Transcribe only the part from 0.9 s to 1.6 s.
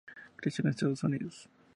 Unidos.